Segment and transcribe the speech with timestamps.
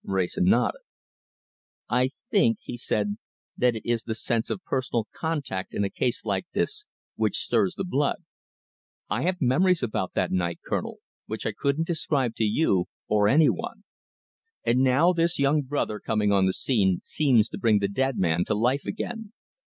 [0.03, 0.81] Wrayson nodded.
[1.87, 3.17] "I think," he said,
[3.55, 7.75] "that it is the sense of personal contact in a case like this which stirs
[7.75, 8.23] the blood.
[9.11, 13.47] I have memories about that night, Colonel, which I couldn't describe to you or any
[13.51, 13.83] one.
[14.65, 18.43] And now this young brother coming on the scene seems to bring the dead man
[18.45, 19.33] to life again.